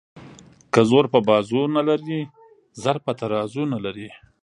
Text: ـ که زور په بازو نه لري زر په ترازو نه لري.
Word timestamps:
ـ 0.37 0.71
که 0.73 0.81
زور 0.89 1.05
په 1.13 1.19
بازو 1.27 1.61
نه 1.75 1.81
لري 1.89 2.19
زر 2.81 2.97
په 3.05 3.11
ترازو 3.19 3.63
نه 3.73 3.79
لري. 3.85 4.09